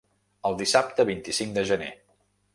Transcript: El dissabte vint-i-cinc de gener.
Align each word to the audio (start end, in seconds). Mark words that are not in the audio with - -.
El 0.49 0.57
dissabte 0.61 1.05
vint-i-cinc 1.11 1.55
de 1.59 1.67
gener. 1.75 1.93